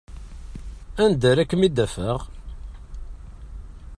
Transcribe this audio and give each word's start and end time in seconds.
Anda 1.03 1.25
ara 1.31 1.49
kem-id-afeɣ? 1.49 2.19